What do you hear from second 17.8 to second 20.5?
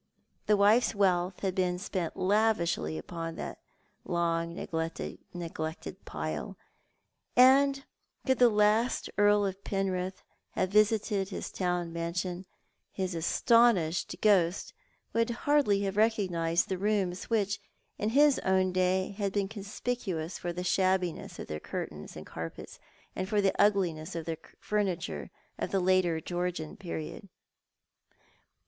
in his own day, had been conspicuous